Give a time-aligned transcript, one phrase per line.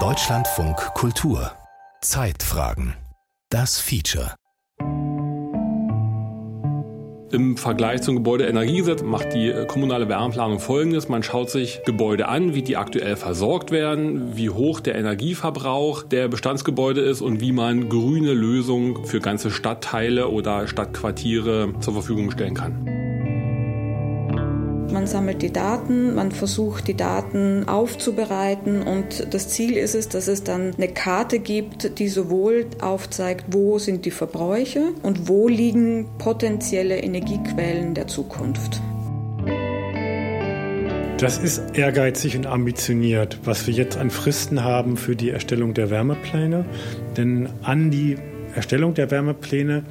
[0.00, 1.52] Deutschlandfunk Kultur
[2.00, 2.94] Zeitfragen
[3.48, 4.34] Das Feature
[7.30, 11.08] im Vergleich zum Gebäudeenergiegesetz macht die kommunale Wärmeplanung folgendes.
[11.08, 16.28] Man schaut sich Gebäude an, wie die aktuell versorgt werden, wie hoch der Energieverbrauch der
[16.28, 22.54] Bestandsgebäude ist und wie man grüne Lösungen für ganze Stadtteile oder Stadtquartiere zur Verfügung stellen
[22.54, 22.95] kann.
[24.96, 30.26] Man sammelt die Daten, man versucht die Daten aufzubereiten und das Ziel ist es, dass
[30.26, 36.06] es dann eine Karte gibt, die sowohl aufzeigt, wo sind die Verbräuche und wo liegen
[36.16, 38.80] potenzielle Energiequellen der Zukunft.
[41.18, 45.90] Das ist ehrgeizig und ambitioniert, was wir jetzt an Fristen haben für die Erstellung der
[45.90, 46.64] Wärmepläne.
[47.18, 48.16] Denn an die
[48.54, 49.84] Erstellung der Wärmepläne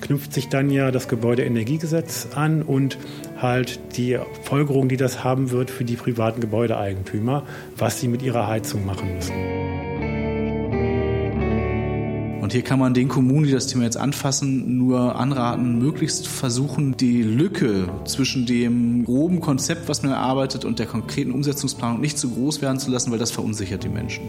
[0.00, 2.98] knüpft sich dann ja das Gebäudeenergiegesetz an und
[3.44, 7.44] halt die Folgerung, die das haben wird für die privaten Gebäudeeigentümer,
[7.76, 9.34] was sie mit ihrer Heizung machen müssen.
[12.44, 16.94] Und hier kann man den Kommunen, die das Thema jetzt anfassen, nur anraten, möglichst versuchen,
[16.94, 22.28] die Lücke zwischen dem groben Konzept, was man erarbeitet, und der konkreten Umsetzungsplanung nicht zu
[22.28, 24.24] groß werden zu lassen, weil das verunsichert die Menschen.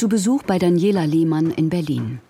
[0.00, 2.20] Zu Besuch bei Daniela Lehmann in Berlin.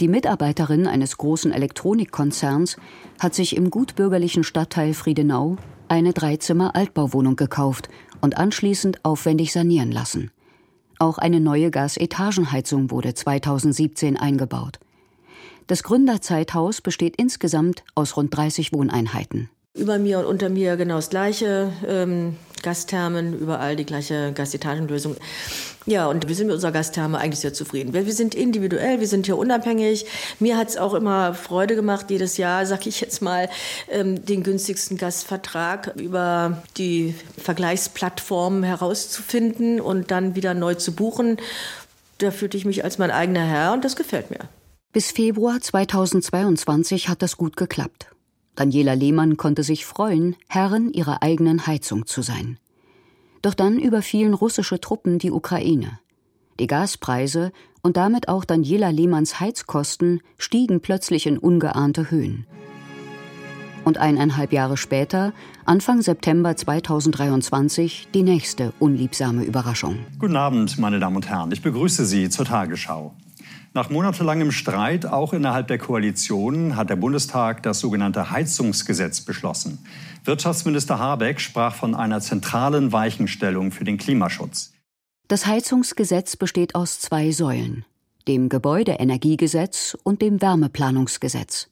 [0.00, 2.76] Die Mitarbeiterin eines großen Elektronikkonzerns
[3.18, 5.56] hat sich im gutbürgerlichen Stadtteil Friedenau
[5.88, 7.88] eine Dreizimmer-Altbauwohnung gekauft
[8.20, 10.30] und anschließend aufwendig sanieren lassen.
[10.98, 14.78] Auch eine neue Gasetagenheizung wurde 2017 eingebaut.
[15.68, 19.48] Das Gründerzeithaus besteht insgesamt aus rund 30 Wohneinheiten.
[19.72, 21.72] Über mir und unter mir genau das gleiche.
[21.86, 22.36] Ähm,
[22.66, 25.16] Gasthermen, überall die gleiche Gastetagenlösung.
[25.86, 27.94] Ja, und wir sind mit unserer Gastherme eigentlich sehr zufrieden.
[27.94, 30.04] Wir, wir sind individuell, wir sind hier unabhängig.
[30.40, 33.48] Mir hat es auch immer Freude gemacht, jedes Jahr, sag ich jetzt mal,
[33.88, 41.36] ähm, den günstigsten Gastvertrag über die Vergleichsplattformen herauszufinden und dann wieder neu zu buchen.
[42.18, 44.40] Da fühlte ich mich als mein eigener Herr und das gefällt mir.
[44.92, 48.08] Bis Februar 2022 hat das gut geklappt.
[48.56, 52.58] Daniela Lehmann konnte sich freuen, Herrin ihrer eigenen Heizung zu sein.
[53.42, 56.00] Doch dann überfielen russische Truppen die Ukraine.
[56.58, 57.52] Die Gaspreise
[57.82, 62.46] und damit auch Daniela Lehmanns Heizkosten stiegen plötzlich in ungeahnte Höhen.
[63.84, 65.32] Und eineinhalb Jahre später,
[65.64, 69.98] Anfang September 2023, die nächste unliebsame Überraschung.
[70.18, 71.52] Guten Abend, meine Damen und Herren.
[71.52, 73.14] Ich begrüße Sie zur Tagesschau.
[73.76, 79.84] Nach monatelangem Streit, auch innerhalb der Koalition, hat der Bundestag das sogenannte Heizungsgesetz beschlossen.
[80.24, 84.72] Wirtschaftsminister Habeck sprach von einer zentralen Weichenstellung für den Klimaschutz.
[85.28, 87.84] Das Heizungsgesetz besteht aus zwei Säulen,
[88.26, 91.68] dem Gebäudeenergiegesetz und dem Wärmeplanungsgesetz.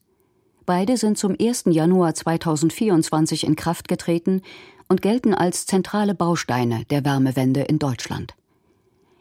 [0.66, 1.64] Beide sind zum 1.
[1.70, 4.42] Januar 2024 in Kraft getreten
[4.88, 8.34] und gelten als zentrale Bausteine der Wärmewende in Deutschland.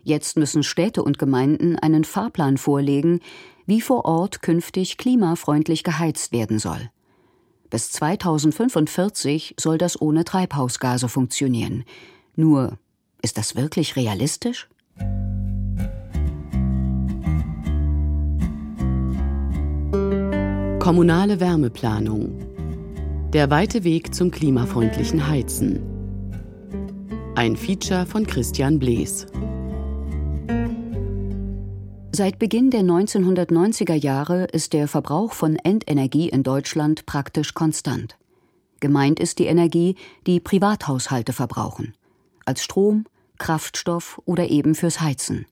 [0.03, 3.22] Jetzt müssen Städte und Gemeinden einen Fahrplan vorlegen,
[3.66, 6.90] wie vor Ort künftig klimafreundlich geheizt werden soll.
[7.69, 11.86] Bis 2045 soll das ohne Treibhausgase funktionieren.
[12.36, 12.78] Nur,
[13.22, 14.68] ist das wirklich realistisch?
[20.80, 23.30] Kommunale Wärmeplanung.
[23.31, 25.81] Der weite Weg zum klimafreundlichen Heizen.
[27.36, 29.25] Ein Feature von Christian Blees.
[32.16, 38.19] Seit Beginn der 1990er Jahre ist der Verbrauch von Endenergie in Deutschland praktisch konstant.
[38.79, 39.96] Gemeint ist die Energie,
[40.28, 41.96] die Privathaushalte verbrauchen.
[42.46, 43.06] Als Strom,
[43.40, 45.47] Kraftstoff oder eben fürs Heizen.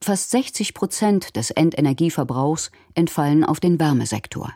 [0.00, 4.54] Fast 60 Prozent des Endenergieverbrauchs entfallen auf den Wärmesektor.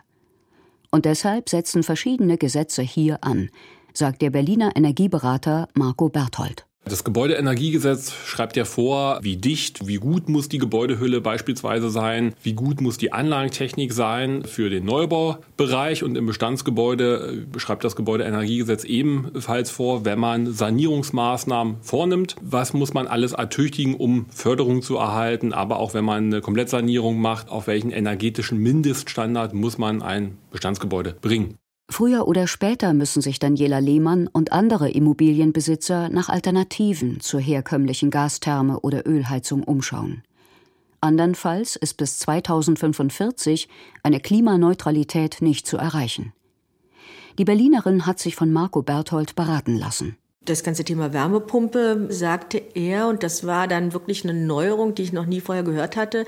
[0.89, 3.51] Und deshalb setzen verschiedene Gesetze hier an,
[3.93, 6.65] sagt der Berliner Energieberater Marco Berthold.
[6.89, 12.53] Das Gebäudeenergiegesetz schreibt ja vor, wie dicht, wie gut muss die Gebäudehülle beispielsweise sein, wie
[12.53, 16.03] gut muss die Anlagentechnik sein für den Neubaubereich.
[16.03, 22.91] Und im Bestandsgebäude äh, schreibt das Gebäudeenergiegesetz ebenfalls vor, wenn man Sanierungsmaßnahmen vornimmt, was muss
[22.91, 27.67] man alles ertüchtigen, um Förderung zu erhalten, aber auch wenn man eine Komplettsanierung macht, auf
[27.67, 31.59] welchen energetischen Mindeststandard muss man ein Bestandsgebäude bringen.
[31.91, 38.79] Früher oder später müssen sich Daniela Lehmann und andere Immobilienbesitzer nach Alternativen zur herkömmlichen Gastherme
[38.81, 40.23] oder Ölheizung umschauen.
[41.01, 43.69] Andernfalls ist bis 2045
[44.03, 46.31] eine Klimaneutralität nicht zu erreichen.
[47.39, 50.17] Die Berlinerin hat sich von Marco Berthold beraten lassen.
[50.49, 55.13] Das ganze Thema Wärmepumpe, sagte er, und das war dann wirklich eine Neuerung, die ich
[55.13, 56.25] noch nie vorher gehört hatte,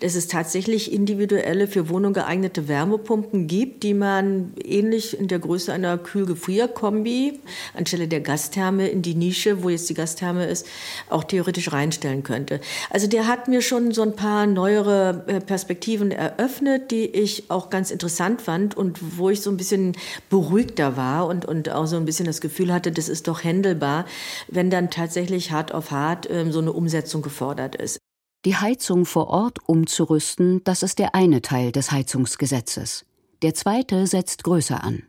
[0.00, 5.72] dass es tatsächlich individuelle für Wohnungen geeignete Wärmepumpen gibt, die man ähnlich in der Größe
[5.72, 7.40] einer Kühl-Gefrier-Kombi
[7.74, 10.66] anstelle der Gastherme in die Nische, wo jetzt die Gastherme ist,
[11.10, 12.60] auch theoretisch reinstellen könnte.
[12.90, 17.70] Also der hat mir schon so ein paar neuere äh, Perspektiven eröffnet, die ich auch
[17.70, 19.96] ganz interessant fand und wo ich so ein bisschen
[20.30, 24.04] beruhigter war und, und auch so ein bisschen das Gefühl hatte, das ist doch händelbar,
[24.48, 27.98] wenn dann tatsächlich hart auf hart ähm, so eine Umsetzung gefordert ist.
[28.44, 33.06] Die Heizung vor Ort umzurüsten, das ist der eine Teil des Heizungsgesetzes.
[33.42, 35.04] Der zweite setzt größer an.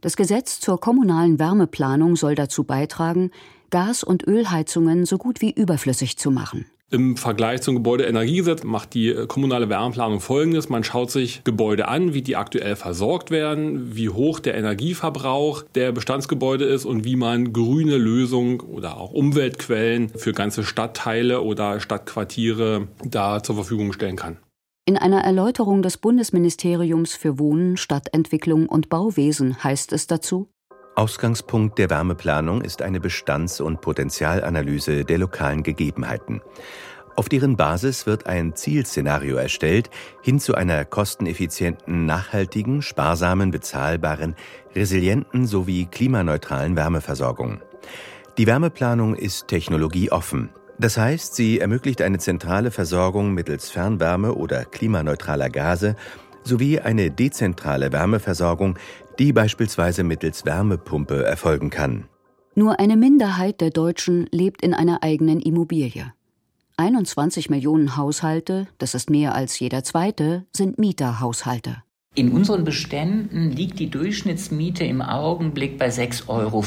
[0.00, 3.30] Das Gesetz zur kommunalen Wärmeplanung soll dazu beitragen,
[3.70, 6.66] Gas- und Ölheizungen so gut wie überflüssig zu machen.
[6.92, 10.68] Im Vergleich zum Gebäudeenergiegesetz macht die äh, kommunale Wärmeplanung Folgendes.
[10.68, 15.92] Man schaut sich Gebäude an, wie die aktuell versorgt werden, wie hoch der Energieverbrauch der
[15.92, 22.88] Bestandsgebäude ist und wie man grüne Lösungen oder auch Umweltquellen für ganze Stadtteile oder Stadtquartiere
[23.04, 24.38] da zur Verfügung stellen kann.
[24.84, 30.48] In einer Erläuterung des Bundesministeriums für Wohnen, Stadtentwicklung und Bauwesen heißt es dazu,
[30.94, 36.42] Ausgangspunkt der Wärmeplanung ist eine Bestands- und Potenzialanalyse der lokalen Gegebenheiten.
[37.16, 39.90] Auf deren Basis wird ein Zielszenario erstellt,
[40.22, 44.36] hin zu einer kosteneffizienten, nachhaltigen, sparsamen, bezahlbaren,
[44.74, 47.60] resilienten sowie klimaneutralen Wärmeversorgung.
[48.38, 50.50] Die Wärmeplanung ist technologieoffen.
[50.78, 55.96] Das heißt, sie ermöglicht eine zentrale Versorgung mittels Fernwärme oder klimaneutraler Gase
[56.44, 58.78] sowie eine dezentrale Wärmeversorgung,
[59.18, 62.04] die beispielsweise mittels Wärmepumpe erfolgen kann.
[62.54, 66.12] Nur eine Minderheit der Deutschen lebt in einer eigenen Immobilie.
[66.76, 71.82] 21 Millionen Haushalte, das ist mehr als jeder zweite, sind Mieterhaushalte.
[72.14, 76.64] In unseren Beständen liegt die Durchschnittsmiete im Augenblick bei 6,50 Euro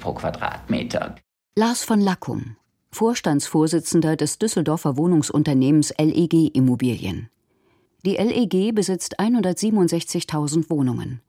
[0.00, 1.14] pro Quadratmeter.
[1.56, 2.56] Lars von Lackum,
[2.90, 7.30] Vorstandsvorsitzender des Düsseldorfer Wohnungsunternehmens LEG Immobilien.
[8.04, 11.20] Die LEG besitzt 167.000 Wohnungen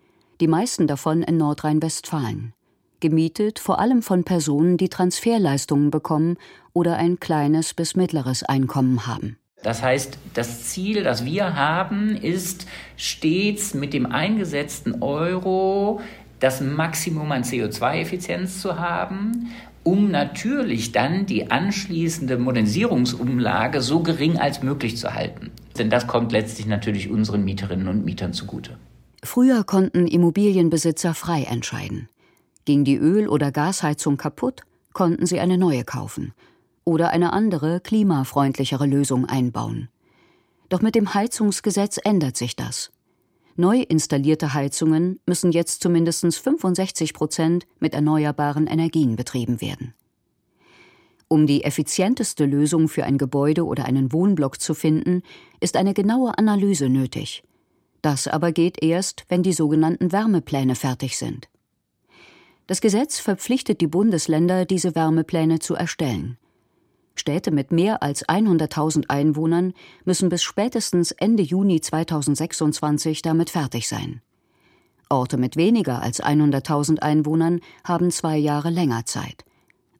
[0.41, 2.53] die meisten davon in Nordrhein-Westfalen.
[2.99, 6.37] Gemietet vor allem von Personen, die Transferleistungen bekommen
[6.73, 9.37] oder ein kleines bis mittleres Einkommen haben.
[9.63, 12.67] Das heißt, das Ziel, das wir haben, ist
[12.97, 16.01] stets mit dem eingesetzten Euro
[16.39, 19.51] das Maximum an CO2-Effizienz zu haben,
[19.83, 25.51] um natürlich dann die anschließende Modernisierungsumlage so gering als möglich zu halten.
[25.77, 28.77] Denn das kommt letztlich natürlich unseren Mieterinnen und Mietern zugute.
[29.23, 32.09] Früher konnten Immobilienbesitzer frei entscheiden.
[32.65, 34.61] Ging die Öl- oder Gasheizung kaputt,
[34.93, 36.33] konnten sie eine neue kaufen
[36.85, 39.89] oder eine andere, klimafreundlichere Lösung einbauen.
[40.69, 42.91] Doch mit dem Heizungsgesetz ändert sich das.
[43.55, 49.93] Neu installierte Heizungen müssen jetzt zu mindestens 65 Prozent mit erneuerbaren Energien betrieben werden.
[51.27, 55.23] Um die effizienteste Lösung für ein Gebäude oder einen Wohnblock zu finden,
[55.59, 57.43] ist eine genaue Analyse nötig–
[58.05, 61.49] das aber geht erst, wenn die sogenannten Wärmepläne fertig sind.
[62.67, 66.37] Das Gesetz verpflichtet die Bundesländer, diese Wärmepläne zu erstellen.
[67.15, 69.73] Städte mit mehr als 100.000 Einwohnern
[70.03, 74.21] müssen bis spätestens Ende Juni 2026 damit fertig sein.
[75.09, 79.45] Orte mit weniger als 100.000 Einwohnern haben zwei Jahre länger Zeit.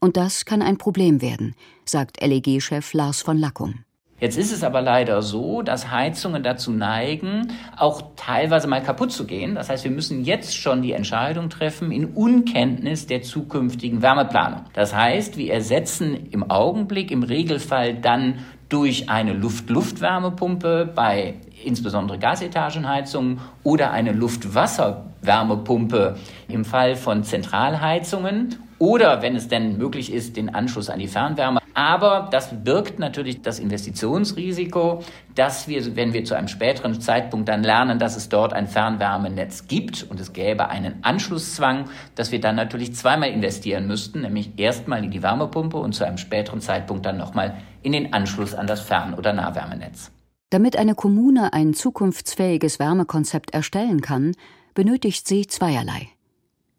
[0.06, 3.80] Und das kann ein Problem werden, sagt LEG-Chef Lars von Lackum.
[4.20, 9.26] Jetzt ist es aber leider so, dass Heizungen dazu neigen, auch teilweise mal kaputt zu
[9.26, 9.56] gehen.
[9.56, 14.66] Das heißt, wir müssen jetzt schon die Entscheidung treffen in Unkenntnis der zukünftigen Wärmeplanung.
[14.74, 23.40] Das heißt, wir ersetzen im Augenblick im Regelfall dann durch eine Luft-Luft-Wärmepumpe bei insbesondere Gasetagenheizungen
[23.64, 26.16] oder eine Luft-Wasser-Wärmepumpe
[26.48, 31.60] im Fall von Zentralheizungen oder, wenn es denn möglich ist, den Anschluss an die Fernwärme.
[31.74, 35.04] Aber das birgt natürlich das Investitionsrisiko,
[35.34, 39.68] dass wir, wenn wir zu einem späteren Zeitpunkt dann lernen, dass es dort ein Fernwärmenetz
[39.68, 45.04] gibt und es gäbe einen Anschlusszwang, dass wir dann natürlich zweimal investieren müssten, nämlich erstmal
[45.04, 48.82] in die Wärmepumpe und zu einem späteren Zeitpunkt dann nochmal in den Anschluss an das
[48.82, 50.12] Fern- oder Nahwärmenetz.
[50.50, 54.34] Damit eine Kommune ein zukunftsfähiges Wärmekonzept erstellen kann,
[54.74, 56.15] benötigt sie zweierlei.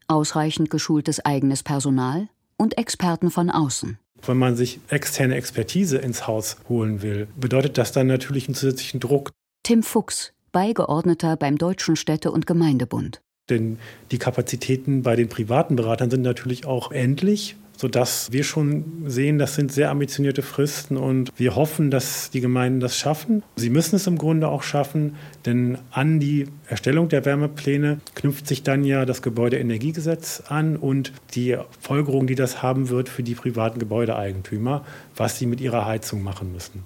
[0.09, 3.99] Ausreichend geschultes eigenes Personal und Experten von außen.
[4.25, 9.01] Wenn man sich externe Expertise ins Haus holen will, bedeutet das dann natürlich einen zusätzlichen
[9.01, 9.31] Druck.
[9.63, 13.21] Tim Fuchs, Beigeordneter beim Deutschen Städte- und Gemeindebund.
[13.51, 13.79] Denn
[14.11, 19.55] die Kapazitäten bei den privaten Beratern sind natürlich auch endlich, sodass wir schon sehen, das
[19.55, 23.43] sind sehr ambitionierte Fristen und wir hoffen, dass die Gemeinden das schaffen.
[23.57, 25.15] Sie müssen es im Grunde auch schaffen,
[25.45, 31.57] denn an die Erstellung der Wärmepläne knüpft sich dann ja das Gebäudeenergiegesetz an und die
[31.81, 36.53] Folgerung, die das haben wird für die privaten Gebäudeeigentümer, was sie mit ihrer Heizung machen
[36.53, 36.83] müssen.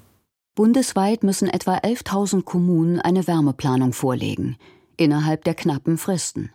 [0.54, 4.56] Bundesweit müssen etwa 11.000 Kommunen eine Wärmeplanung vorlegen,
[4.96, 6.50] innerhalb der knappen Fristen.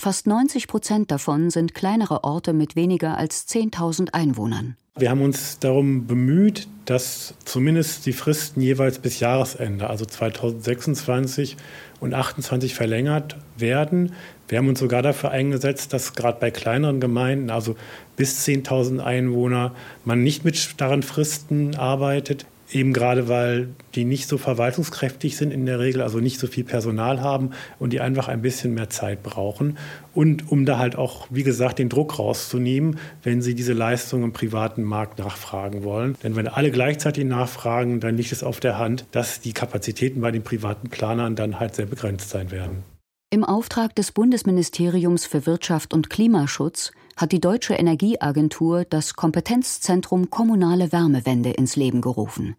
[0.00, 4.76] Fast 90 Prozent davon sind kleinere Orte mit weniger als 10.000 Einwohnern.
[4.96, 11.56] Wir haben uns darum bemüht, dass zumindest die Fristen jeweils bis Jahresende, also 2026
[11.98, 14.12] und 2028 verlängert werden.
[14.46, 17.74] Wir haben uns sogar dafür eingesetzt, dass gerade bei kleineren Gemeinden, also
[18.14, 19.74] bis 10.000 Einwohner,
[20.04, 22.46] man nicht mit starren Fristen arbeitet.
[22.70, 26.64] Eben gerade, weil die nicht so verwaltungskräftig sind in der Regel, also nicht so viel
[26.64, 29.78] Personal haben und die einfach ein bisschen mehr Zeit brauchen.
[30.14, 34.32] Und um da halt auch, wie gesagt, den Druck rauszunehmen, wenn sie diese Leistung im
[34.32, 36.16] privaten Markt nachfragen wollen.
[36.22, 40.30] Denn wenn alle gleichzeitig nachfragen, dann liegt es auf der Hand, dass die Kapazitäten bei
[40.30, 42.84] den privaten Planern dann halt sehr begrenzt sein werden.
[43.30, 50.92] Im Auftrag des Bundesministeriums für Wirtschaft und Klimaschutz hat die Deutsche Energieagentur das Kompetenzzentrum Kommunale
[50.92, 52.54] Wärmewende ins Leben gerufen.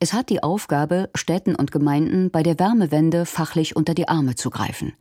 [0.00, 4.48] Es hat die Aufgabe, Städten und Gemeinden bei der Wärmewende fachlich unter die Arme zu
[4.48, 4.94] greifen.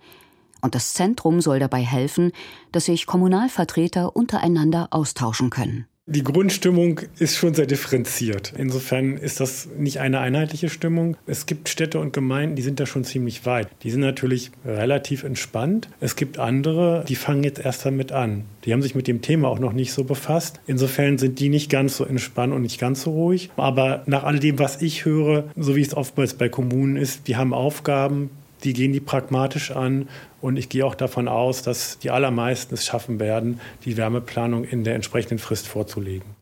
[0.61, 2.33] Und das Zentrum soll dabei helfen,
[2.73, 5.87] dass sich Kommunalvertreter untereinander austauschen können.
[6.05, 8.53] Die Grundstimmung ist schon sehr differenziert.
[8.57, 11.15] Insofern ist das nicht eine einheitliche Stimmung.
[11.27, 13.69] Es gibt Städte und Gemeinden, die sind da schon ziemlich weit.
[13.83, 15.87] Die sind natürlich relativ entspannt.
[16.01, 18.43] Es gibt andere, die fangen jetzt erst damit an.
[18.65, 20.59] Die haben sich mit dem Thema auch noch nicht so befasst.
[20.67, 23.49] Insofern sind die nicht ganz so entspannt und nicht ganz so ruhig.
[23.55, 27.37] Aber nach all dem, was ich höre, so wie es oftmals bei Kommunen ist, die
[27.37, 28.29] haben Aufgaben,
[28.63, 30.07] die gehen die pragmatisch an
[30.41, 34.83] und ich gehe auch davon aus, dass die allermeisten es schaffen werden, die Wärmeplanung in
[34.83, 36.35] der entsprechenden Frist vorzulegen.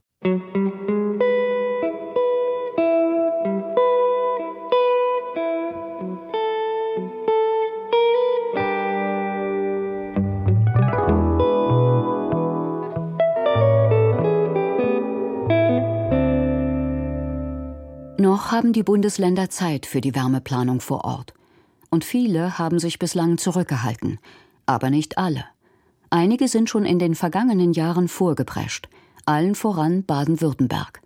[18.18, 21.34] Noch haben die Bundesländer Zeit für die Wärmeplanung vor Ort
[21.92, 24.20] und viele haben sich bislang zurückgehalten,
[24.66, 25.46] aber nicht alle.
[26.10, 28.90] Einige sind schon in den vergangenen Jahren vorgeprescht,
[29.26, 31.02] allen voran Baden-Württemberg.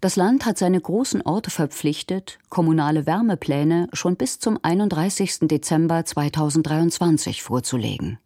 [0.00, 5.40] Das Land hat seine großen Orte verpflichtet, kommunale Wärmepläne schon bis zum 31.
[5.48, 8.18] Dezember 2023 vorzulegen.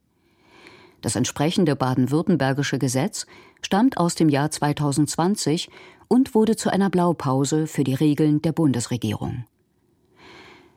[1.01, 3.27] Das entsprechende baden-württembergische Gesetz
[3.63, 5.71] stammt aus dem Jahr 2020
[6.09, 9.45] und wurde zu einer Blaupause für die Regeln der Bundesregierung.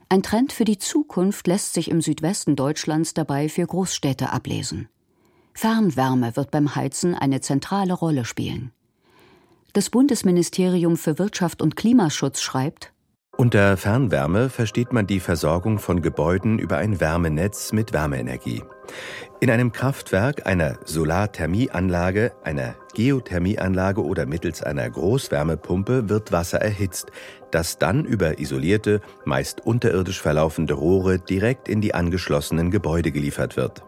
[0.08, 4.88] Ein Trend für die Zukunft lässt sich im Südwesten Deutschlands dabei für Großstädte ablesen.
[5.54, 8.72] Fernwärme wird beim Heizen eine zentrale Rolle spielen.
[9.74, 12.94] Das Bundesministerium für Wirtschaft und Klimaschutz schreibt
[13.38, 18.64] Unter Fernwärme versteht man die Versorgung von Gebäuden über ein Wärmenetz mit Wärmeenergie.
[19.42, 27.12] In einem Kraftwerk, einer Solarthermieanlage, einer Geothermieanlage oder mittels einer Großwärmepumpe wird Wasser erhitzt,
[27.52, 33.84] das dann über isolierte, meist unterirdisch verlaufende Rohre direkt in die angeschlossenen Gebäude geliefert wird.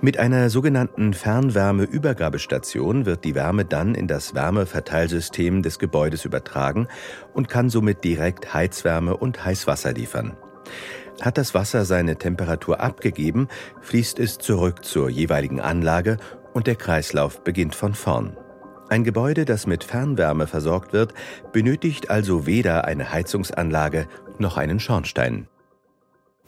[0.00, 6.86] Mit einer sogenannten Fernwärmeübergabestation wird die Wärme dann in das Wärmeverteilsystem des Gebäudes übertragen
[7.34, 10.36] und kann somit direkt Heizwärme und Heißwasser liefern.
[11.20, 13.48] Hat das Wasser seine Temperatur abgegeben,
[13.80, 16.18] fließt es zurück zur jeweiligen Anlage
[16.54, 18.36] und der Kreislauf beginnt von vorn.
[18.88, 21.12] Ein Gebäude, das mit Fernwärme versorgt wird,
[21.52, 24.06] benötigt also weder eine Heizungsanlage
[24.38, 25.48] noch einen Schornstein.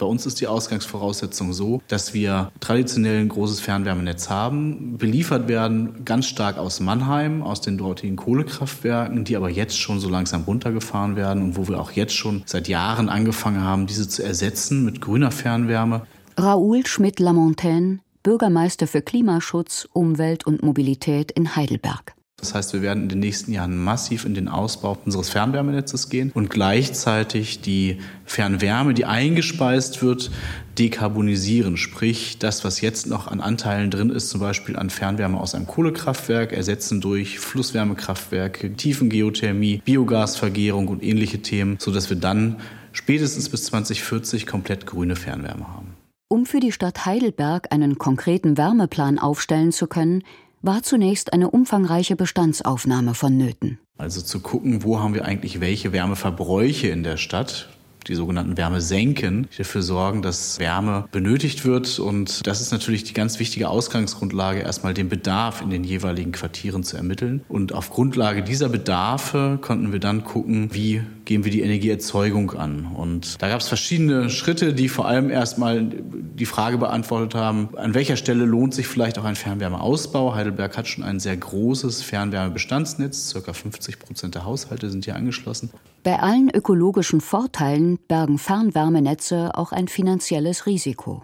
[0.01, 6.07] Bei uns ist die Ausgangsvoraussetzung so, dass wir traditionell ein großes Fernwärmenetz haben, beliefert werden
[6.07, 11.17] ganz stark aus Mannheim, aus den dortigen Kohlekraftwerken, die aber jetzt schon so langsam runtergefahren
[11.17, 15.03] werden und wo wir auch jetzt schon seit Jahren angefangen haben, diese zu ersetzen mit
[15.03, 16.07] grüner Fernwärme.
[16.39, 22.15] Raoul Schmidt-Lamontaine, Bürgermeister für Klimaschutz, Umwelt und Mobilität in Heidelberg.
[22.41, 26.33] Das heißt, wir werden in den nächsten Jahren massiv in den Ausbau unseres Fernwärmenetzes gehen
[26.35, 30.31] und gleichzeitig die Fernwärme, die eingespeist wird,
[30.79, 31.77] dekarbonisieren.
[31.77, 35.67] Sprich, das, was jetzt noch an Anteilen drin ist, zum Beispiel an Fernwärme aus einem
[35.67, 42.57] Kohlekraftwerk, ersetzen durch Flusswärmekraftwerke, Tiefengeothermie, Biogasvergärung und ähnliche Themen, sodass wir dann
[42.93, 45.95] spätestens bis 2040 komplett grüne Fernwärme haben.
[46.29, 50.23] Um für die Stadt Heidelberg einen konkreten Wärmeplan aufstellen zu können,
[50.63, 53.79] war zunächst eine umfangreiche Bestandsaufnahme vonnöten.
[53.97, 57.69] Also zu gucken, wo haben wir eigentlich welche Wärmeverbräuche in der Stadt.
[58.11, 61.99] Die sogenannten Wärmesenken, die dafür sorgen, dass Wärme benötigt wird.
[61.99, 66.83] Und das ist natürlich die ganz wichtige Ausgangsgrundlage, erstmal den Bedarf in den jeweiligen Quartieren
[66.83, 67.43] zu ermitteln.
[67.49, 72.87] Und auf Grundlage dieser Bedarfe konnten wir dann gucken, wie gehen wir die Energieerzeugung an.
[72.87, 77.95] Und da gab es verschiedene Schritte, die vor allem erstmal die Frage beantwortet haben, an
[77.95, 80.35] welcher Stelle lohnt sich vielleicht auch ein Fernwärmeausbau.
[80.35, 85.71] Heidelberg hat schon ein sehr großes Fernwärmebestandsnetz, circa 50 Prozent der Haushalte sind hier angeschlossen.
[86.03, 91.23] Bei allen ökologischen Vorteilen bergen Fernwärmenetze auch ein finanzielles Risiko.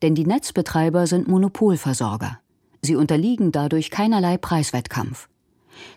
[0.00, 2.40] Denn die Netzbetreiber sind Monopolversorger.
[2.82, 5.28] Sie unterliegen dadurch keinerlei Preiswettkampf.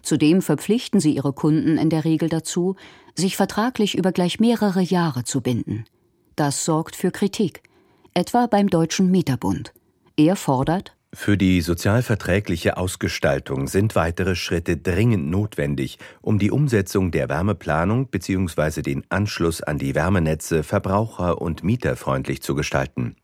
[0.01, 2.75] Zudem verpflichten sie ihre Kunden in der Regel dazu,
[3.15, 5.86] sich vertraglich über gleich mehrere Jahre zu binden.
[6.36, 7.63] Das sorgt für Kritik,
[8.13, 9.74] etwa beim Deutschen Mieterbund.
[10.17, 17.29] Er fordert, für die sozialverträgliche Ausgestaltung sind weitere Schritte dringend notwendig, um die Umsetzung der
[17.29, 18.82] Wärmeplanung bzw.
[18.82, 23.15] den Anschluss an die Wärmenetze verbraucher- und mieterfreundlich zu gestalten.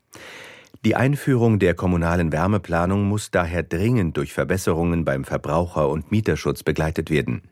[0.84, 7.10] Die Einführung der kommunalen Wärmeplanung muss daher dringend durch Verbesserungen beim Verbraucher- und Mieterschutz begleitet
[7.10, 7.42] werden.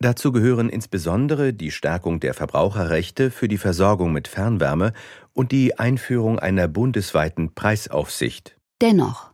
[0.00, 4.94] Dazu gehören insbesondere die Stärkung der Verbraucherrechte für die Versorgung mit Fernwärme
[5.32, 8.56] und die Einführung einer bundesweiten Preisaufsicht.
[8.82, 9.29] Dennoch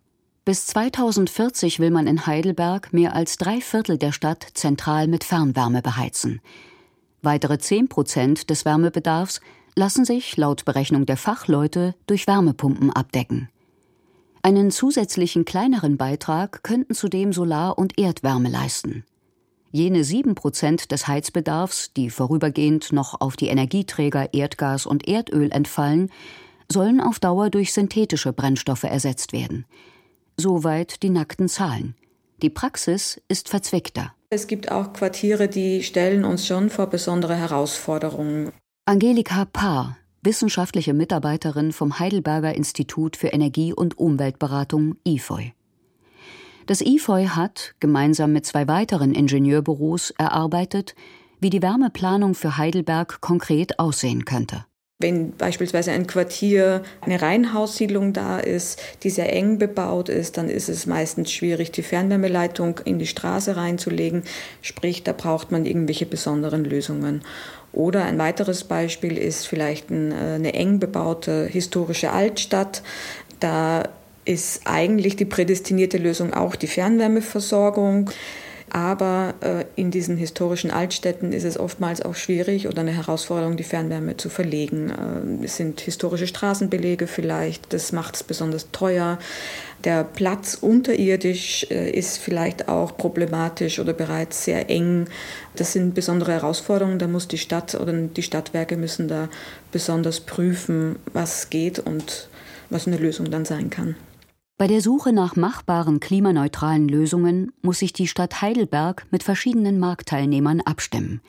[0.46, 5.82] bis 2040 will man in Heidelberg mehr als drei Viertel der Stadt zentral mit Fernwärme
[5.82, 6.40] beheizen.
[7.20, 9.40] Weitere 10 Prozent des Wärmebedarfs
[9.74, 13.48] lassen sich laut Berechnung der Fachleute durch Wärmepumpen abdecken.
[14.40, 19.04] Einen zusätzlichen kleineren Beitrag könnten zudem Solar- und Erdwärme leisten.
[19.72, 26.08] Jene 7 Prozent des Heizbedarfs, die vorübergehend noch auf die Energieträger Erdgas und Erdöl entfallen,
[26.70, 29.64] sollen auf Dauer durch synthetische Brennstoffe ersetzt werden–
[30.38, 31.94] Soweit die nackten Zahlen.
[32.42, 34.12] Die Praxis ist verzwickter.
[34.28, 38.52] Es gibt auch Quartiere, die stellen uns schon vor besondere Herausforderungen.
[38.84, 45.54] Angelika Paar, wissenschaftliche Mitarbeiterin vom Heidelberger Institut für Energie- und Umweltberatung IFOI.
[46.66, 50.94] Das IFOI hat, gemeinsam mit zwei weiteren Ingenieurbüros, erarbeitet,
[51.40, 54.66] wie die Wärmeplanung für Heidelberg konkret aussehen könnte.
[54.98, 60.70] Wenn beispielsweise ein Quartier, eine Reihenhaussiedlung da ist, die sehr eng bebaut ist, dann ist
[60.70, 64.22] es meistens schwierig, die Fernwärmeleitung in die Straße reinzulegen.
[64.62, 67.20] Sprich, da braucht man irgendwelche besonderen Lösungen.
[67.74, 72.82] Oder ein weiteres Beispiel ist vielleicht äh, eine eng bebaute historische Altstadt.
[73.38, 73.90] Da
[74.24, 78.10] ist eigentlich die prädestinierte Lösung auch die Fernwärmeversorgung.
[78.70, 83.62] Aber äh, in diesen historischen Altstädten ist es oftmals auch schwierig oder eine Herausforderung, die
[83.62, 84.90] Fernwärme zu verlegen.
[85.40, 89.18] Äh, es sind historische Straßenbelege vielleicht, das macht es besonders teuer.
[89.84, 95.06] Der Platz unterirdisch äh, ist vielleicht auch problematisch oder bereits sehr eng.
[95.54, 96.98] Das sind besondere Herausforderungen.
[96.98, 99.28] Da muss die Stadt oder die Stadtwerke müssen da
[99.70, 102.28] besonders prüfen, was geht und
[102.68, 103.94] was eine Lösung dann sein kann.
[104.58, 110.62] Bei der Suche nach machbaren klimaneutralen Lösungen muss sich die Stadt Heidelberg mit verschiedenen Marktteilnehmern
[110.62, 111.20] abstimmen.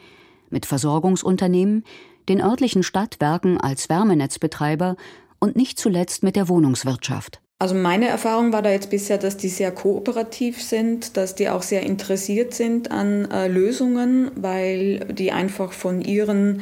[0.50, 1.84] Mit Versorgungsunternehmen,
[2.30, 4.96] den örtlichen Stadtwerken als Wärmenetzbetreiber
[5.40, 7.42] und nicht zuletzt mit der Wohnungswirtschaft.
[7.60, 11.64] Also meine Erfahrung war da jetzt bisher, dass die sehr kooperativ sind, dass die auch
[11.64, 16.62] sehr interessiert sind an äh, Lösungen, weil die einfach von ihren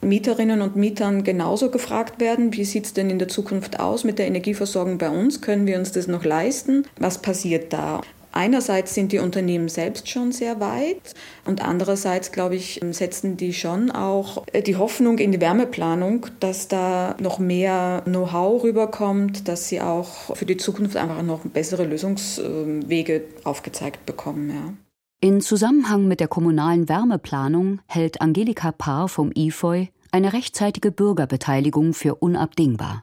[0.00, 4.18] Mieterinnen und Mietern genauso gefragt werden, wie sieht es denn in der Zukunft aus mit
[4.18, 5.40] der Energieversorgung bei uns?
[5.40, 6.84] Können wir uns das noch leisten?
[6.98, 8.02] Was passiert da?
[8.36, 11.14] Einerseits sind die Unternehmen selbst schon sehr weit
[11.46, 17.16] und andererseits, glaube ich, setzen die schon auch die Hoffnung in die Wärmeplanung, dass da
[17.18, 24.04] noch mehr Know-how rüberkommt, dass sie auch für die Zukunft einfach noch bessere Lösungswege aufgezeigt
[24.04, 24.50] bekommen.
[24.50, 24.85] Ja.
[25.20, 32.16] In Zusammenhang mit der kommunalen Wärmeplanung hält Angelika Paar vom IFOI eine rechtzeitige Bürgerbeteiligung für
[32.16, 33.02] unabdingbar.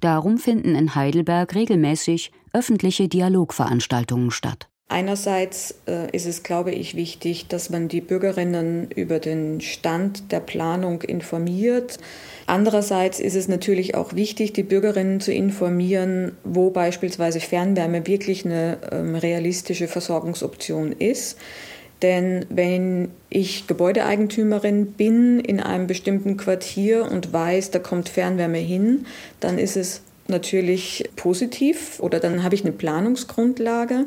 [0.00, 4.68] Darum finden in Heidelberg regelmäßig öffentliche Dialogveranstaltungen statt.
[4.92, 10.40] Einerseits äh, ist es, glaube ich, wichtig, dass man die Bürgerinnen über den Stand der
[10.40, 11.98] Planung informiert.
[12.44, 18.76] Andererseits ist es natürlich auch wichtig, die Bürgerinnen zu informieren, wo beispielsweise Fernwärme wirklich eine
[18.92, 21.38] ähm, realistische Versorgungsoption ist.
[22.02, 29.06] Denn wenn ich Gebäudeeigentümerin bin in einem bestimmten Quartier und weiß, da kommt Fernwärme hin,
[29.40, 34.06] dann ist es natürlich positiv oder dann habe ich eine Planungsgrundlage.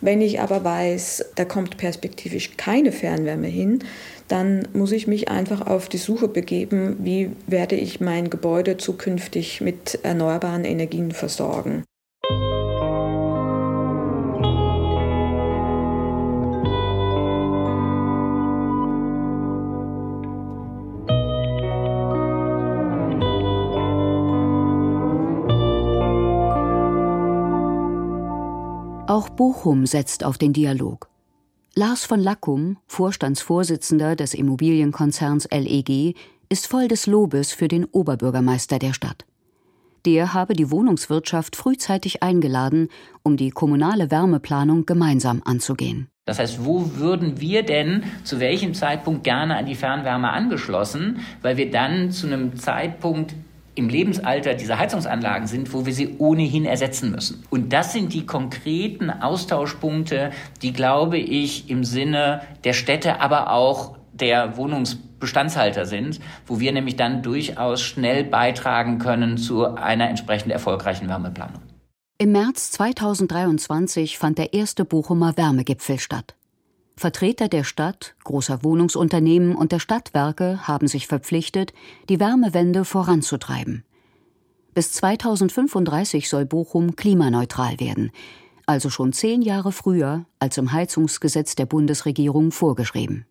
[0.00, 3.80] Wenn ich aber weiß, da kommt perspektivisch keine Fernwärme hin,
[4.28, 9.60] dann muss ich mich einfach auf die Suche begeben, wie werde ich mein Gebäude zukünftig
[9.60, 11.84] mit erneuerbaren Energien versorgen.
[29.18, 31.08] Auch Bochum setzt auf den Dialog.
[31.74, 36.14] Lars von Lackum, Vorstandsvorsitzender des Immobilienkonzerns LEG,
[36.48, 39.26] ist voll des Lobes für den Oberbürgermeister der Stadt.
[40.06, 42.90] Der habe die Wohnungswirtschaft frühzeitig eingeladen,
[43.24, 46.06] um die kommunale Wärmeplanung gemeinsam anzugehen.
[46.24, 51.56] Das heißt, wo würden wir denn zu welchem Zeitpunkt gerne an die Fernwärme angeschlossen, weil
[51.56, 53.34] wir dann zu einem Zeitpunkt
[53.78, 57.44] im Lebensalter dieser Heizungsanlagen sind, wo wir sie ohnehin ersetzen müssen.
[57.48, 63.96] Und das sind die konkreten Austauschpunkte, die, glaube ich, im Sinne der Städte, aber auch
[64.12, 71.08] der Wohnungsbestandshalter sind, wo wir nämlich dann durchaus schnell beitragen können zu einer entsprechend erfolgreichen
[71.08, 71.62] Wärmeplanung.
[72.18, 76.34] Im März 2023 fand der erste Bochumer Wärmegipfel statt.
[76.98, 81.72] Vertreter der Stadt, großer Wohnungsunternehmen und der Stadtwerke haben sich verpflichtet,
[82.08, 83.84] die Wärmewende voranzutreiben.
[84.74, 88.10] Bis 2035 soll Bochum klimaneutral werden,
[88.66, 93.26] also schon zehn Jahre früher als im Heizungsgesetz der Bundesregierung vorgeschrieben.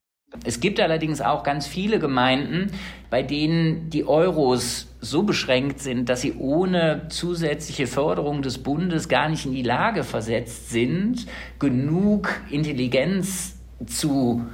[0.46, 2.72] Es gibt allerdings auch ganz viele Gemeinden,
[3.10, 9.30] bei denen die Euros so beschränkt sind, dass sie ohne zusätzliche Förderung des Bundes gar
[9.30, 11.28] nicht in die Lage versetzt sind,
[11.60, 14.46] genug Intelligenz zu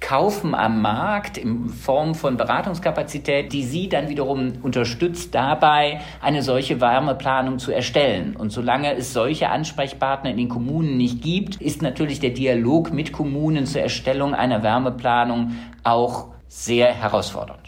[0.00, 6.80] kaufen am Markt in Form von Beratungskapazität, die sie dann wiederum unterstützt dabei, eine solche
[6.80, 8.36] Wärmeplanung zu erstellen.
[8.36, 13.12] Und solange es solche Ansprechpartner in den Kommunen nicht gibt, ist natürlich der Dialog mit
[13.12, 17.67] Kommunen zur Erstellung einer Wärmeplanung auch sehr herausfordernd.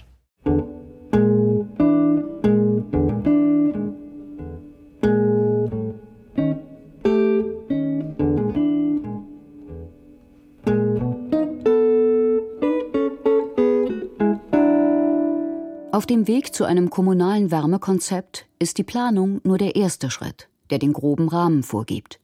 [16.00, 20.78] Auf dem Weg zu einem kommunalen Wärmekonzept ist die Planung nur der erste Schritt, der
[20.78, 22.20] den groben Rahmen vorgibt.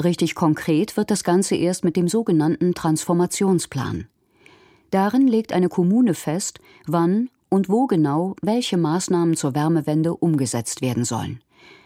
[0.00, 4.06] Richtig konkret wird das Ganze erst mit dem sogenannten Transformationsplan.
[4.92, 11.04] Darin legt eine Kommune fest, wann und wo genau welche Maßnahmen zur Wärmewende umgesetzt werden
[11.04, 11.40] sollen,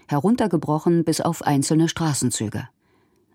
[0.09, 2.69] heruntergebrochen bis auf einzelne Straßenzüge.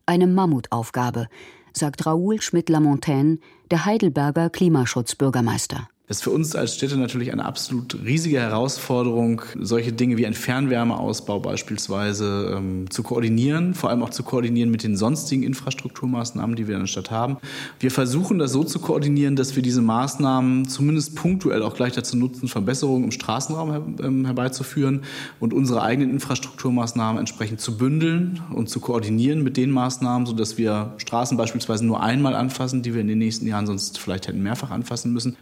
[0.05, 1.29] Eine Mammutaufgabe,
[1.73, 3.39] sagt Raoul Schmidt-Lamontaine,
[3.71, 5.89] der Heidelberger Klimaschutzbürgermeister.
[6.09, 11.41] Ist für uns als Städte natürlich eine absolut riesige Herausforderung, solche Dinge wie ein Fernwärmeausbau
[11.41, 16.75] beispielsweise ähm, zu koordinieren, vor allem auch zu koordinieren mit den sonstigen Infrastrukturmaßnahmen, die wir
[16.75, 17.39] in der Stadt haben.
[17.81, 22.15] Wir versuchen das so zu koordinieren, dass wir diese Maßnahmen zumindest punktuell auch gleich dazu
[22.15, 25.01] nutzen, Verbesserungen im Straßenraum her ähm, herbeizuführen
[25.41, 30.93] und unsere eigenen Infrastrukturmaßnahmen entsprechend zu bündeln und zu koordinieren mit den Maßnahmen, sodass wir
[30.99, 34.71] Straßen beispielsweise nur einmal anfassen, die wir in den nächsten Jahren sonst vielleicht hätten mehrfach
[34.71, 35.35] anfassen müssen.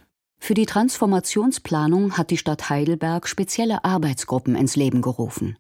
[0.46, 5.58] Für die Transformationsplanung hat die Stadt Heidelberg spezielle Arbeitsgruppen ins Leben gerufen.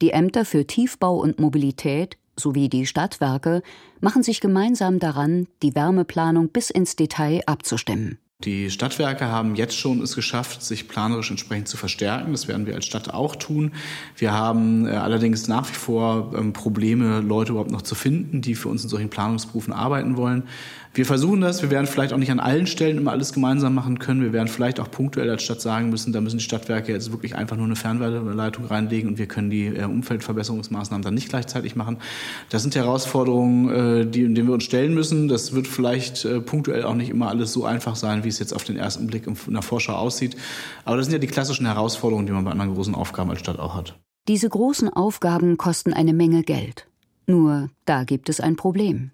[0.00, 3.62] Die Ämter für Tiefbau und Mobilität sowie die Stadtwerke
[4.00, 8.16] machen sich gemeinsam daran, die Wärmeplanung bis ins Detail abzustimmen.
[8.44, 12.32] Die Stadtwerke haben jetzt schon es geschafft, sich planerisch entsprechend zu verstärken.
[12.32, 13.72] Das werden wir als Stadt auch tun.
[14.16, 18.54] Wir haben äh, allerdings nach wie vor ähm, Probleme, Leute überhaupt noch zu finden, die
[18.54, 20.44] für uns in solchen Planungsberufen arbeiten wollen.
[20.96, 21.60] Wir versuchen das.
[21.60, 24.22] Wir werden vielleicht auch nicht an allen Stellen immer alles gemeinsam machen können.
[24.22, 27.34] Wir werden vielleicht auch punktuell als Stadt sagen müssen, da müssen die Stadtwerke jetzt wirklich
[27.34, 31.96] einfach nur eine Fernwärmeleitung reinlegen und wir können die äh, Umfeldverbesserungsmaßnahmen dann nicht gleichzeitig machen.
[32.48, 35.26] Das sind Herausforderungen, äh, die, denen wir uns stellen müssen.
[35.26, 38.54] Das wird vielleicht äh, punktuell auch nicht immer alles so einfach sein, wie es jetzt
[38.54, 40.36] auf den ersten Blick in der Vorschau aussieht.
[40.84, 43.58] Aber das sind ja die klassischen Herausforderungen, die man bei anderen großen Aufgaben als Stadt
[43.58, 43.98] auch hat.
[44.28, 46.86] Diese großen Aufgaben kosten eine Menge Geld.
[47.26, 49.10] Nur da gibt es ein Problem.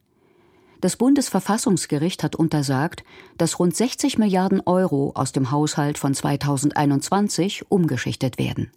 [0.81, 3.05] Das Bundesverfassungsgericht hat untersagt,
[3.37, 8.71] dass rund 60 Milliarden Euro aus dem Haushalt von 2021 umgeschichtet werden.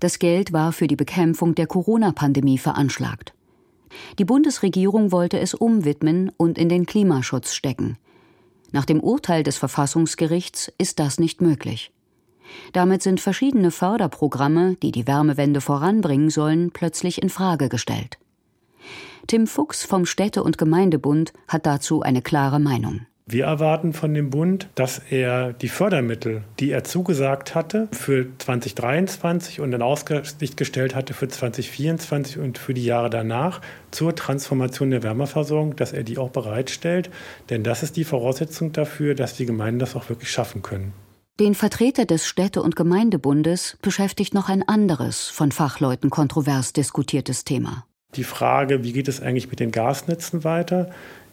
[0.00, 3.32] Das Geld war für die Bekämpfung der Corona-Pandemie veranschlagt.
[4.18, 7.96] Die Bundesregierung wollte es umwidmen und in den Klimaschutz stecken.
[8.72, 11.92] Nach dem Urteil des Verfassungsgerichts ist das nicht möglich.
[12.74, 18.18] Damit sind verschiedene Förderprogramme, die die Wärmewende voranbringen sollen, plötzlich in Frage gestellt.
[19.26, 23.06] Tim Fuchs vom Städte- und Gemeindebund hat dazu eine klare Meinung.
[23.26, 29.60] Wir erwarten von dem Bund, dass er die Fördermittel, die er zugesagt hatte für 2023
[29.60, 35.02] und in Aussicht gestellt hatte für 2024 und für die Jahre danach zur Transformation der
[35.02, 37.08] Wärmeversorgung, dass er die auch bereitstellt.
[37.48, 40.92] Denn das ist die Voraussetzung dafür, dass die Gemeinden das auch wirklich schaffen können.
[41.40, 47.86] Den Vertreter des Städte- und Gemeindebundes beschäftigt noch ein anderes, von Fachleuten kontrovers diskutiertes Thema
[48.16, 50.90] die Frage, wie geht es eigentlich mit den Gasnetzen weiter?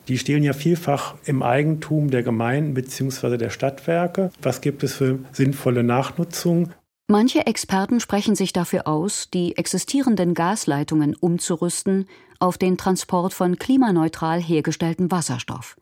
[0.08, 3.38] Die stehen ja vielfach im Eigentum der Gemeinden bzw.
[3.38, 4.32] der Stadtwerke.
[4.42, 6.72] Was gibt es für sinnvolle Nachnutzung?
[7.08, 12.08] Manche Experten sprechen sich dafür aus, die existierenden Gasleitungen umzurüsten
[12.40, 15.76] auf den Transport von klimaneutral hergestelltem Wasserstoff.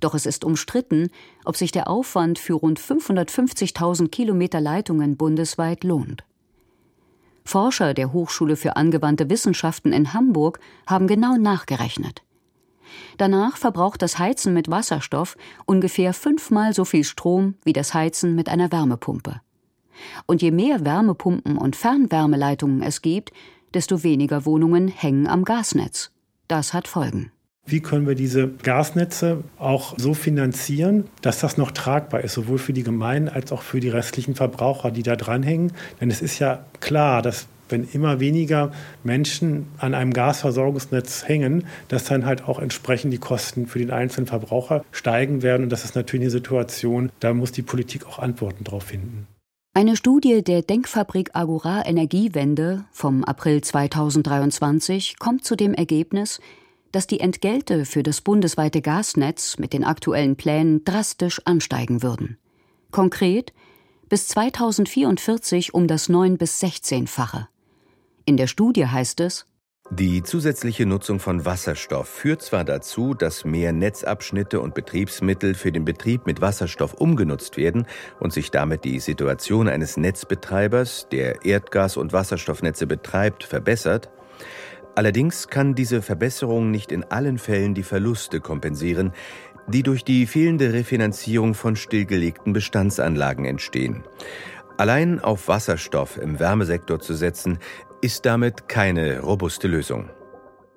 [0.00, 1.10] Doch es ist umstritten,
[1.44, 6.24] ob sich der Aufwand für rund 550.000 Kilometer Leitungen bundesweit lohnt.
[7.44, 12.22] Forscher der Hochschule für angewandte Wissenschaften in Hamburg haben genau nachgerechnet.
[13.18, 18.48] Danach verbraucht das Heizen mit Wasserstoff ungefähr fünfmal so viel Strom wie das Heizen mit
[18.48, 19.40] einer Wärmepumpe.
[20.26, 23.32] Und je mehr Wärmepumpen und Fernwärmeleitungen es gibt,
[23.72, 26.10] desto weniger Wohnungen hängen am Gasnetz.
[26.48, 27.30] Das hat Folgen.
[27.66, 32.74] Wie können wir diese Gasnetze auch so finanzieren, dass das noch tragbar ist, sowohl für
[32.74, 35.72] die Gemeinden als auch für die restlichen Verbraucher, die da dranhängen?
[36.00, 38.72] Denn es ist ja klar, dass wenn immer weniger
[39.02, 44.26] Menschen an einem Gasversorgungsnetz hängen, dass dann halt auch entsprechend die Kosten für den einzelnen
[44.26, 45.64] Verbraucher steigen werden.
[45.64, 49.26] Und das ist natürlich eine Situation, da muss die Politik auch Antworten darauf finden.
[49.76, 56.40] Eine Studie der Denkfabrik Agora Energiewende vom April 2023 kommt zu dem Ergebnis,
[56.94, 62.38] dass die Entgelte für das bundesweite Gasnetz mit den aktuellen Plänen drastisch ansteigen würden.
[62.90, 63.52] Konkret
[64.08, 67.48] bis 2044 um das 9 bis 16-fache.
[68.26, 69.46] In der Studie heißt es,
[69.90, 75.84] die zusätzliche Nutzung von Wasserstoff führt zwar dazu, dass mehr Netzabschnitte und Betriebsmittel für den
[75.84, 77.86] Betrieb mit Wasserstoff umgenutzt werden
[78.18, 84.10] und sich damit die Situation eines Netzbetreibers, der Erdgas- und Wasserstoffnetze betreibt, verbessert,
[84.94, 89.12] Allerdings kann diese Verbesserung nicht in allen Fällen die Verluste kompensieren,
[89.66, 94.04] die durch die fehlende Refinanzierung von stillgelegten Bestandsanlagen entstehen.
[94.76, 97.58] Allein auf Wasserstoff im Wärmesektor zu setzen,
[98.00, 100.10] ist damit keine robuste Lösung.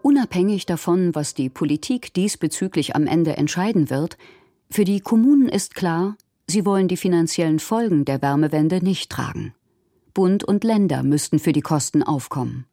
[0.02, 4.18] Unabhängig davon, was die Politik diesbezüglich am Ende entscheiden wird,
[4.70, 6.16] für die Kommunen ist klar,
[6.48, 9.54] sie wollen die finanziellen Folgen der Wärmewende nicht tragen.
[10.14, 12.66] Bund und Länder müssten für die Kosten aufkommen.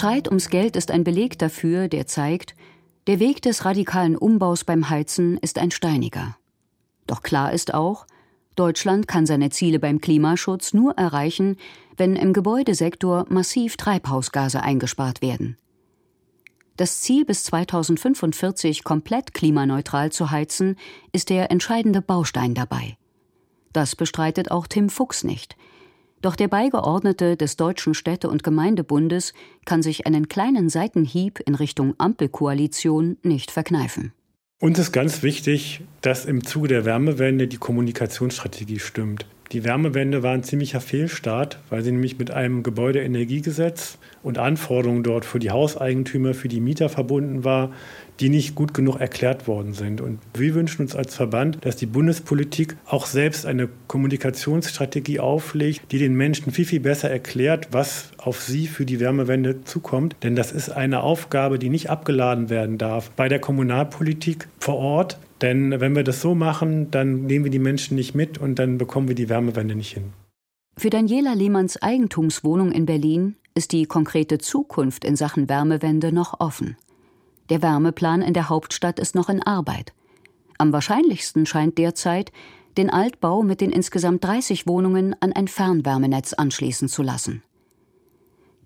[0.00, 2.54] Streit ums Geld ist ein Beleg dafür, der zeigt,
[3.06, 6.38] der Weg des radikalen Umbaus beim Heizen ist ein steiniger.
[7.06, 8.06] Doch klar ist auch,
[8.56, 11.58] Deutschland kann seine Ziele beim Klimaschutz nur erreichen,
[11.98, 15.58] wenn im Gebäudesektor massiv Treibhausgase eingespart werden.
[16.78, 20.76] Das Ziel bis 2045 komplett klimaneutral zu heizen,
[21.12, 22.96] ist der entscheidende Baustein dabei.
[23.74, 25.58] Das bestreitet auch Tim Fuchs nicht,
[26.22, 29.32] doch der Beigeordnete des Deutschen Städte- und Gemeindebundes
[29.64, 34.12] kann sich einen kleinen Seitenhieb in Richtung Ampelkoalition nicht verkneifen.
[34.60, 39.24] Uns ist ganz wichtig, dass im Zuge der Wärmewende die Kommunikationsstrategie stimmt.
[39.52, 45.24] Die Wärmewende war ein ziemlicher Fehlstart, weil sie nämlich mit einem Gebäudeenergiegesetz und Anforderungen dort
[45.24, 47.72] für die Hauseigentümer, für die Mieter verbunden war,
[48.20, 50.00] die nicht gut genug erklärt worden sind.
[50.00, 55.98] Und wir wünschen uns als Verband, dass die Bundespolitik auch selbst eine Kommunikationsstrategie auflegt, die
[55.98, 60.16] den Menschen viel, viel besser erklärt, was auf sie für die Wärmewende zukommt.
[60.22, 65.18] Denn das ist eine Aufgabe, die nicht abgeladen werden darf bei der Kommunalpolitik vor Ort.
[65.40, 68.76] Denn wenn wir das so machen, dann nehmen wir die Menschen nicht mit und dann
[68.76, 70.12] bekommen wir die Wärmewende nicht hin.
[70.76, 76.76] Für Daniela Lehmanns Eigentumswohnung in Berlin ist die konkrete Zukunft in Sachen Wärmewende noch offen.
[77.50, 79.92] Der Wärmeplan in der Hauptstadt ist noch in Arbeit.
[80.56, 82.32] Am wahrscheinlichsten scheint derzeit,
[82.76, 87.42] den Altbau mit den insgesamt 30 Wohnungen an ein Fernwärmenetz anschließen zu lassen.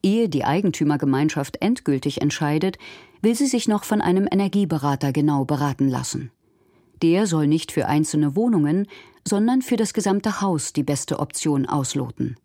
[0.03, 2.77] Ehe die Eigentümergemeinschaft endgültig entscheidet,
[3.23, 6.31] will sie sich noch von einem Energieberater genau beraten lassen.
[7.03, 8.87] Der soll nicht für einzelne Wohnungen,
[9.27, 12.37] sondern für das gesamte Haus die beste Option ausloten.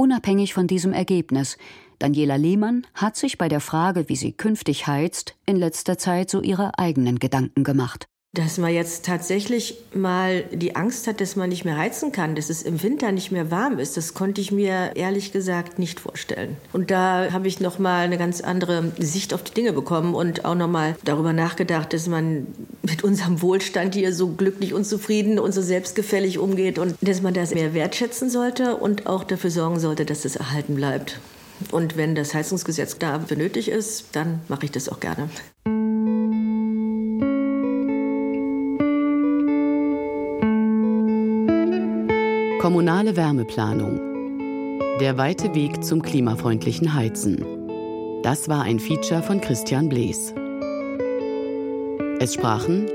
[0.00, 1.58] Unabhängig von diesem Ergebnis
[1.98, 6.40] Daniela Lehmann hat sich bei der Frage, wie sie künftig heizt, in letzter Zeit so
[6.40, 8.09] ihre eigenen Gedanken gemacht.
[8.32, 12.48] Dass man jetzt tatsächlich mal die Angst hat, dass man nicht mehr heizen kann, dass
[12.48, 16.56] es im Winter nicht mehr warm ist, das konnte ich mir ehrlich gesagt nicht vorstellen.
[16.72, 20.44] Und da habe ich noch mal eine ganz andere Sicht auf die Dinge bekommen und
[20.44, 22.46] auch noch mal darüber nachgedacht, dass man
[22.82, 27.34] mit unserem Wohlstand hier so glücklich und zufrieden und so selbstgefällig umgeht und dass man
[27.34, 31.18] das mehr wertschätzen sollte und auch dafür sorgen sollte, dass es erhalten bleibt.
[31.72, 35.28] Und wenn das Heizungsgesetz da benötigt ist, dann mache ich das auch gerne.
[42.60, 43.98] Kommunale Wärmeplanung.
[45.00, 47.42] Der weite Weg zum klimafreundlichen Heizen.
[48.22, 50.34] Das war ein Feature von Christian Blees.
[52.18, 52.86] Es sprachen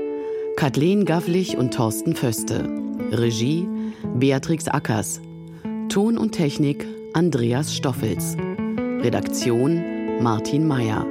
[0.54, 2.68] Kathleen Gavlich und Thorsten Föste.
[3.10, 3.66] Regie
[4.14, 5.20] Beatrix Ackers.
[5.88, 8.36] Ton und Technik Andreas Stoffels.
[9.00, 9.82] Redaktion
[10.22, 11.04] Martin Mayer.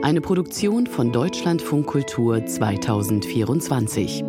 [0.00, 4.24] Eine Produktion von Deutschlandfunk Kultur 2024.